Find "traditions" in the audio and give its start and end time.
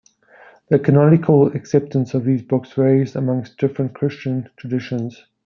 4.57-5.23